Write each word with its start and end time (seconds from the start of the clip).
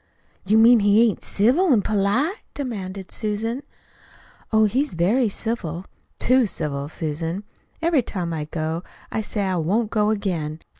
"You 0.47 0.57
mean 0.57 0.79
he 0.79 1.03
ain't 1.07 1.23
civil 1.23 1.71
an' 1.71 1.83
polite?" 1.83 2.39
demanded 2.55 3.11
Susan. 3.11 3.61
"Oh, 4.51 4.65
he's 4.65 4.95
very 4.95 5.29
civil 5.29 5.85
too 6.17 6.47
civil, 6.47 6.89
Susan. 6.89 7.43
Every 7.83 8.01
time 8.01 8.33
I 8.33 8.45
go 8.45 8.81
I 9.11 9.21
say 9.21 9.43
I 9.43 9.57
won't 9.57 9.91
go 9.91 10.09
again. 10.09 10.61